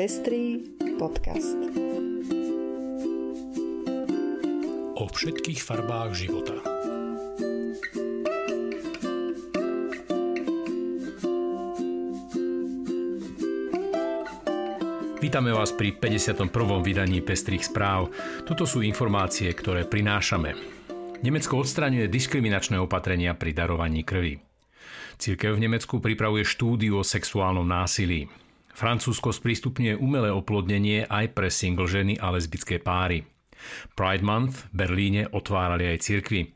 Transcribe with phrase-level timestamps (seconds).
[0.00, 0.64] Pestrý
[0.96, 1.60] podcast.
[4.96, 6.56] O všetkých farbách života.
[15.20, 16.48] Vítame vás pri 51.
[16.80, 18.08] vydaní Pestrých správ.
[18.48, 20.56] Toto sú informácie, ktoré prinášame.
[21.20, 24.40] Nemecko odstraňuje diskriminačné opatrenia pri darovaní krvi.
[25.20, 28.32] Církev v Nemecku pripravuje štúdiu o sexuálnom násilí.
[28.74, 33.26] Francúzsko sprístupňuje umelé oplodnenie aj pre single ženy a lesbické páry.
[33.92, 36.48] Pride Month v Berlíne otvárali aj cirkvy.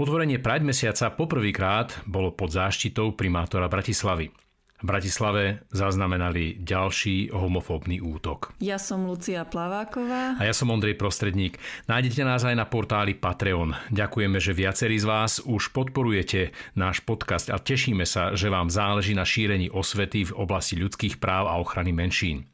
[0.00, 4.41] Otvorenie Pride mesiaca poprvýkrát bolo pod záštitou primátora Bratislavy.
[4.82, 8.50] V Bratislave zaznamenali ďalší homofóbny útok.
[8.58, 10.34] Ja som Lucia Plaváková.
[10.36, 11.62] A ja som Ondrej Prostredník.
[11.86, 13.78] Nájdete nás aj na portáli Patreon.
[13.94, 19.14] Ďakujeme, že viacerí z vás už podporujete náš podcast a tešíme sa, že vám záleží
[19.14, 22.50] na šírení osvety v oblasti ľudských práv a ochrany menšín.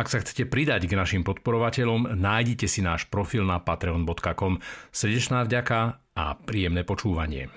[0.00, 4.64] Ak sa chcete pridať k našim podporovateľom, nájdite si náš profil na patreon.com.
[4.96, 7.52] Srdečná vďaka a príjemné počúvanie.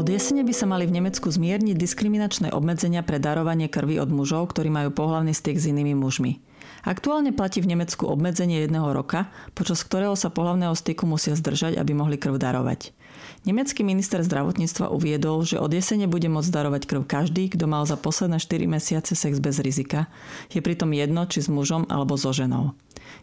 [0.00, 4.48] Od jesene by sa mali v Nemecku zmierniť diskriminačné obmedzenia pre darovanie krvi od mužov,
[4.48, 6.40] ktorí majú pohlavný styk s inými mužmi.
[6.88, 11.92] Aktuálne platí v Nemecku obmedzenie jedného roka, počas ktorého sa pohlavného styku musia zdržať, aby
[11.92, 12.96] mohli krv darovať.
[13.40, 17.96] Nemecký minister zdravotníctva uviedol, že od jesene bude môcť darovať krv každý, kto mal za
[17.96, 20.12] posledné 4 mesiace sex bez rizika.
[20.52, 22.76] Je pritom jedno, či s mužom alebo so ženou.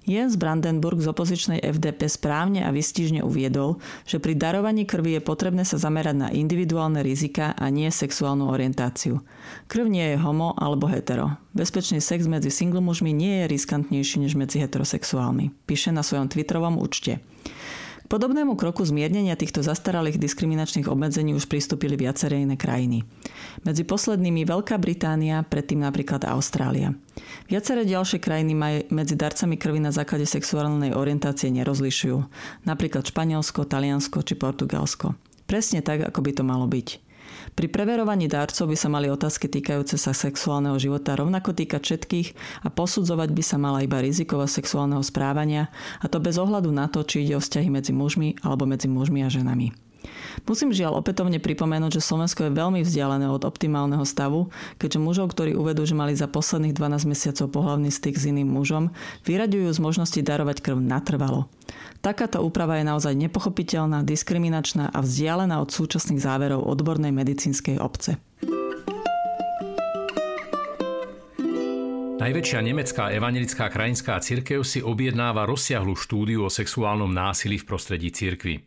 [0.10, 3.78] Jens Brandenburg z opozičnej FDP správne a vystížne uviedol,
[4.10, 9.22] že pri darovaní krvi je potrebné sa zamerať na individuálne rizika a nie sexuálnu orientáciu.
[9.70, 11.38] Krv nie je homo alebo hetero.
[11.54, 16.82] Bezpečný sex medzi single mužmi nie je riskantnejší než medzi heterosexuálmi, píše na svojom Twitterovom
[16.82, 17.22] účte.
[18.08, 23.04] Podobnému kroku zmiernenia týchto zastaralých diskriminačných obmedzení už pristúpili viaceré iné krajiny.
[23.68, 26.96] Medzi poslednými Veľká Británia, predtým napríklad Austrália.
[27.52, 28.56] Viaceré ďalšie krajiny
[28.88, 32.18] medzi darcami krvi na základe sexuálnej orientácie nerozlišujú.
[32.64, 35.20] Napríklad Španielsko, Taliansko či Portugalsko.
[35.44, 37.07] Presne tak, ako by to malo byť.
[37.58, 42.28] Pri preverovaní dárcov by sa mali otázky týkajúce sa sexuálneho života rovnako týkať všetkých
[42.62, 47.02] a posudzovať by sa mala iba rizikova sexuálneho správania a to bez ohľadu na to,
[47.02, 49.87] či ide o vzťahy medzi mužmi alebo medzi mužmi a ženami.
[50.46, 55.58] Musím žiaľ opätovne pripomenúť, že Slovensko je veľmi vzdialené od optimálneho stavu, keďže mužov, ktorí
[55.58, 58.94] uvedú, že mali za posledných 12 mesiacov pohlavný styk s iným mužom,
[59.26, 61.50] vyraďujú z možnosti darovať krv natrvalo.
[62.06, 68.22] Takáto úprava je naozaj nepochopiteľná, diskriminačná a vzdialená od súčasných záverov odbornej medicínskej obce.
[72.18, 78.66] Najväčšia nemecká evangelická krajinská cirkev si objednáva rozsiahlu štúdiu o sexuálnom násilí v prostredí cirkvy.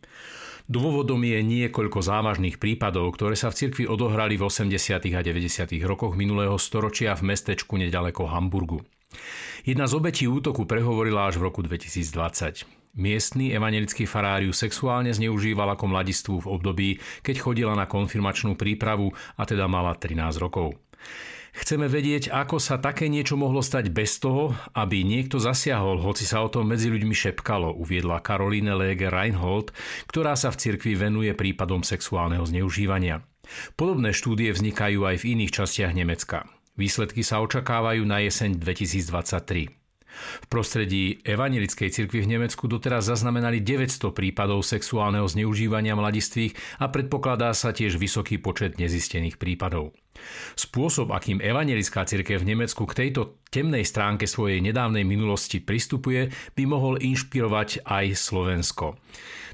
[0.69, 5.01] Dôvodom je niekoľko závažných prípadov, ktoré sa v cirkvi odohrali v 80.
[5.15, 5.81] a 90.
[5.87, 8.85] rokoch minulého storočia v mestečku nedaleko Hamburgu.
[9.65, 12.81] Jedna z obetí útoku prehovorila až v roku 2020.
[12.91, 16.89] Miestný evangelický faráriu sexuálne zneužíval ako mladistvu v období,
[17.23, 20.75] keď chodila na konfirmačnú prípravu a teda mala 13 rokov.
[21.51, 26.39] Chceme vedieť, ako sa také niečo mohlo stať bez toho, aby niekto zasiahol, hoci sa
[26.39, 29.75] o tom medzi ľuďmi šepkalo, uviedla Karoline Lege Reinhold,
[30.07, 33.27] ktorá sa v cirkvi venuje prípadom sexuálneho zneužívania.
[33.75, 36.47] Podobné štúdie vznikajú aj v iných častiach Nemecka.
[36.79, 39.81] Výsledky sa očakávajú na jeseň 2023.
[40.11, 47.51] V prostredí evangelickej cirkvi v Nemecku doteraz zaznamenali 900 prípadov sexuálneho zneužívania mladistvých a predpokladá
[47.55, 49.95] sa tiež vysoký počet nezistených prípadov.
[50.55, 56.63] Spôsob, akým evangelická cirkev v Nemecku k tejto temnej stránke svojej nedávnej minulosti pristupuje, by
[56.67, 58.99] mohol inšpirovať aj Slovensko.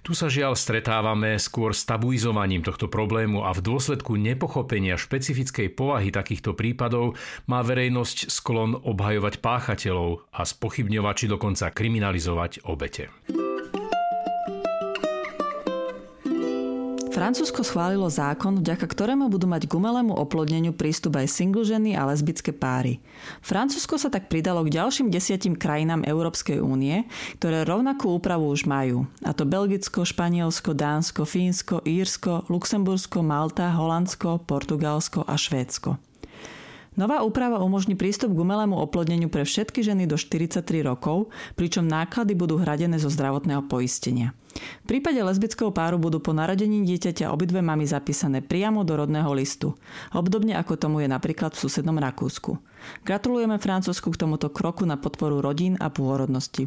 [0.05, 6.13] Tu sa žiaľ stretávame skôr s tabuizovaním tohto problému a v dôsledku nepochopenia špecifickej povahy
[6.13, 7.17] takýchto prípadov
[7.49, 13.09] má verejnosť sklon obhajovať páchateľov a spochybňovať či dokonca kriminalizovať obete.
[17.17, 22.05] Francúzsko schválilo zákon, vďaka ktorému budú mať k umelému oplodneniu prístup aj single ženy a
[22.05, 23.01] lesbické páry.
[23.41, 27.09] Francúzsko sa tak pridalo k ďalším desiatim krajinám Európskej únie,
[27.41, 29.09] ktoré rovnakú úpravu už majú.
[29.25, 36.06] A to Belgicko, Španielsko, Dánsko, Fínsko, Írsko, Luxembursko, Malta, Holandsko, Portugalsko a Švédsko.
[36.97, 42.33] Nová úprava umožní prístup k umelému oplodneniu pre všetky ženy do 43 rokov, pričom náklady
[42.33, 44.33] budú hradené zo zdravotného poistenia.
[44.81, 49.77] V prípade lesbického páru budú po narodení dieťaťa obidve mamy zapísané priamo do rodného listu,
[50.09, 52.57] obdobne ako tomu je napríklad v susednom Rakúsku.
[53.05, 56.65] Gratulujeme Francúzsku k tomuto kroku na podporu rodín a pôrodnosti.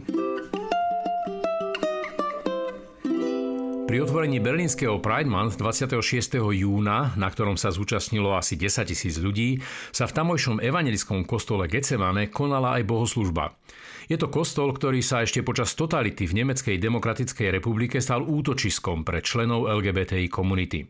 [3.90, 6.38] Pri otvorení berlínskeho Pride Month 26.
[6.38, 9.58] júna, na ktorom sa zúčastnilo asi 10 tisíc ľudí,
[9.90, 13.58] sa v tamojšom evangelickom kostole Getsemane konala aj bohoslužba.
[14.06, 19.26] Je to kostol, ktorý sa ešte počas totality v Nemeckej demokratickej republike stal útočiskom pre
[19.26, 20.86] členov LGBTI komunity.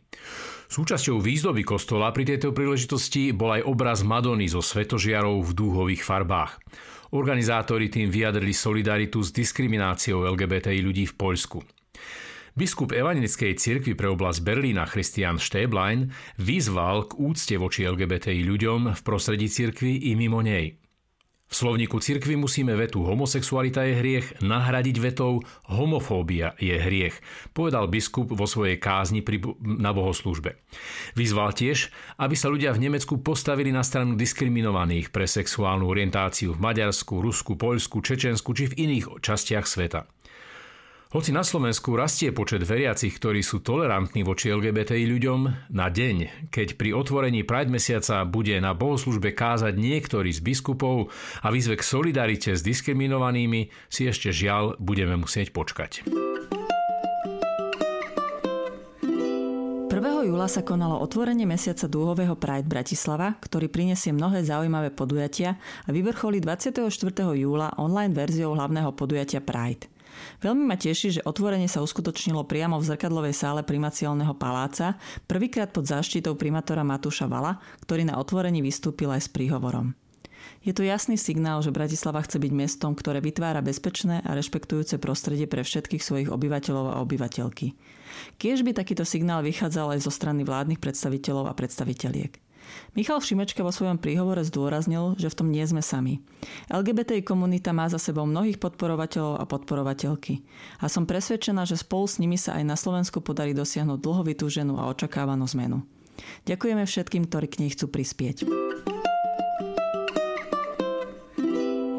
[0.69, 6.61] Súčasťou výzdoby kostola pri tejto príležitosti bol aj obraz Madony zo svetožiarov v dúhových farbách.
[7.17, 11.80] Organizátori tým vyjadrili solidaritu s diskrimináciou LGBTI ľudí v Poľsku.
[12.58, 19.00] Biskup Evangelickej cirkvi pre oblasť Berlína Christian Stäblein vyzval k úcte voči LGBTI ľuďom v
[19.06, 20.75] prostredí cirkvi i mimo nej.
[21.50, 27.19] V slovníku cirkvi musíme vetu homosexualita je hriech nahradiť vetou homofóbia je hriech,
[27.50, 30.62] povedal biskup vo svojej kázni pri, na bohoslužbe.
[31.19, 31.91] Vyzval tiež,
[32.23, 37.58] aby sa ľudia v Nemecku postavili na stranu diskriminovaných pre sexuálnu orientáciu v Maďarsku, Rusku,
[37.58, 40.06] Poľsku, Čečensku či v iných častiach sveta.
[41.11, 45.41] Hoci na Slovensku rastie počet veriacich, ktorí sú tolerantní voči LGBTI ľuďom,
[45.75, 51.11] na deň, keď pri otvorení Pride mesiaca bude na bohoslužbe kázať niektorý z biskupov
[51.43, 56.07] a výzve k solidarite s diskriminovanými, si ešte žiaľ budeme musieť počkať.
[59.91, 60.31] 1.
[60.31, 66.39] júla sa konalo otvorenie mesiaca dúhového Pride Bratislava, ktorý prinesie mnohé zaujímavé podujatia a vyvrcholí
[66.39, 66.87] 24.
[67.35, 69.91] júla online verziou hlavného podujatia Pride.
[70.41, 74.97] Veľmi ma teší, že otvorenie sa uskutočnilo priamo v zrkadlovej sále primaciálneho paláca,
[75.29, 79.93] prvýkrát pod záštitou primátora Matúša Vala, ktorý na otvorení vystúpil aj s príhovorom.
[80.61, 85.49] Je to jasný signál, že Bratislava chce byť mestom, ktoré vytvára bezpečné a rešpektujúce prostredie
[85.49, 87.73] pre všetkých svojich obyvateľov a obyvateľky.
[88.37, 92.50] Kiež by takýto signál vychádzal aj zo strany vládnych predstaviteľov a predstaviteľiek.
[92.99, 96.19] Michal Šimečka vo svojom príhovore zdôraznil, že v tom nie sme sami.
[96.73, 100.43] LGBTI komunita má za sebou mnohých podporovateľov a podporovateľky.
[100.83, 104.79] A som presvedčená, že spolu s nimi sa aj na Slovensku podarí dosiahnuť dlho vytúženú
[104.81, 105.87] a očakávanú zmenu.
[106.45, 108.49] Ďakujeme všetkým, ktorí k nej chcú prispieť.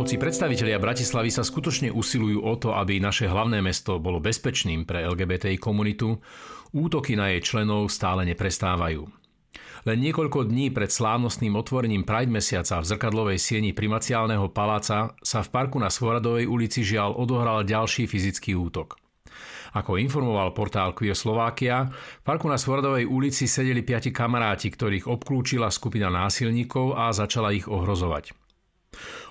[0.01, 5.05] Hoci predstavitelia Bratislavy sa skutočne usilujú o to, aby naše hlavné mesto bolo bezpečným pre
[5.05, 6.17] LGBTI komunitu,
[6.73, 9.20] útoky na jej členov stále neprestávajú.
[9.81, 15.49] Len niekoľko dní pred slávnostným otvorením Pride mesiaca v zrkadlovej sieni primaciálneho paláca sa v
[15.49, 19.01] parku na Svoradovej ulici žiaľ odohral ďalší fyzický útok.
[19.71, 25.71] Ako informoval portál Queer Slovakia, v parku na Svoradovej ulici sedeli piati kamaráti, ktorých obklúčila
[25.73, 28.35] skupina násilníkov a začala ich ohrozovať.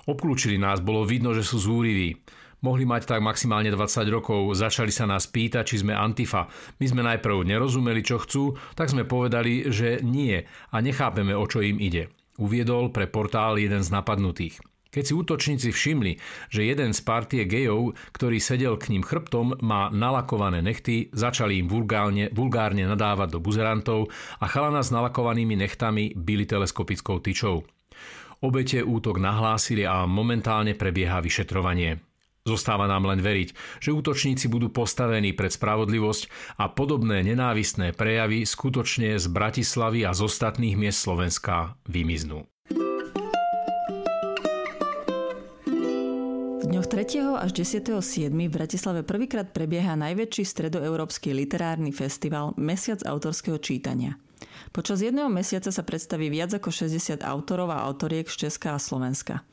[0.09, 2.17] Obklúčili nás, bolo vidno, že sú zúriví.
[2.61, 6.45] Mohli mať tak maximálne 20 rokov, začali sa nás pýtať, či sme Antifa.
[6.77, 11.65] My sme najprv nerozumeli, čo chcú, tak sme povedali, že nie a nechápeme, o čo
[11.65, 12.13] im ide.
[12.37, 14.61] Uviedol pre portál jeden z napadnutých.
[14.93, 16.21] Keď si útočníci všimli,
[16.53, 21.71] že jeden z partie gejov, ktorý sedel k ním chrbtom, má nalakované nechty, začali im
[21.71, 27.65] vulgárne, vulgárne nadávať do buzerantov a chalana s nalakovanými nechtami byli teleskopickou tyčou.
[28.45, 32.10] Obete útok nahlásili a momentálne prebieha vyšetrovanie.
[32.41, 39.13] Zostáva nám len veriť, že útočníci budú postavení pred spravodlivosť a podobné nenávistné prejavy skutočne
[39.21, 42.49] z Bratislavy a z ostatných miest Slovenska vymiznú.
[46.65, 47.45] Dňoch 3.
[47.45, 48.31] až 10.7.
[48.33, 54.17] v Bratislave prvýkrát prebieha najväčší stredoeurópsky literárny festival Mesiac autorského čítania.
[54.73, 59.45] Počas jedného mesiaca sa predstaví viac ako 60 autorov a autoriek z Česka a Slovenska.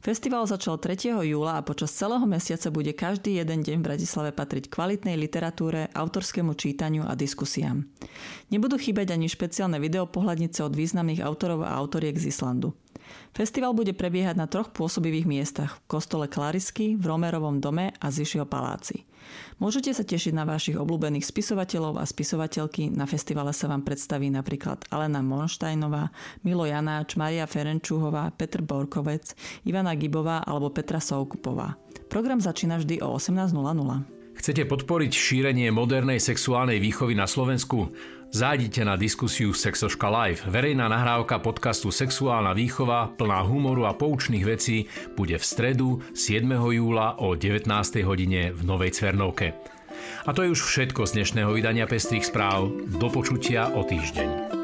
[0.00, 1.12] Festival začal 3.
[1.12, 6.56] júla a počas celého mesiaca bude každý jeden deň v Bratislave patriť kvalitnej literatúre, autorskému
[6.56, 7.84] čítaniu a diskusiám.
[8.48, 12.72] Nebudú chýbať ani špeciálne videopohľadnice od významných autorov a autoriek z Islandu.
[13.30, 18.44] Festival bude prebiehať na troch pôsobivých miestach v kostole Klarisky, v Romerovom dome a Zišio
[18.44, 19.06] paláci.
[19.62, 22.90] Môžete sa tešiť na vašich obľúbených spisovateľov a spisovateľky.
[22.90, 26.10] Na festivale sa vám predstaví napríklad Alena Monštajnová,
[26.42, 29.36] Milo Janáč, Maria Ferenčúhová, Petr Borkovec,
[29.68, 31.76] Ivana Gibová alebo Petra Soukupová.
[32.10, 34.19] Program začína vždy o 18.00.
[34.40, 37.92] Chcete podporiť šírenie modernej sexuálnej výchovy na Slovensku?
[38.32, 40.48] Zájdite na diskusiu Sexoška Live.
[40.48, 46.56] Verejná nahrávka podcastu Sexuálna výchova, plná humoru a poučných vecí, bude v stredu 7.
[46.56, 47.68] júla o 19.
[48.00, 49.52] hodine v Novej Cvernovke.
[50.24, 52.72] A to je už všetko z dnešného vydania Pestrých správ.
[52.96, 54.59] Do počutia o týždeň.